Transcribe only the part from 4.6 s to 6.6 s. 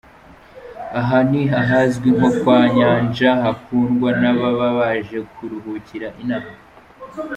baje kuruhukira inaha.